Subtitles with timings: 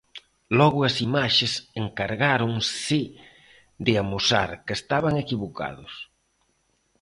[0.59, 1.53] Logo as imaxes
[1.83, 2.99] encargáronse
[3.85, 5.93] de amosar que estaban equivocados.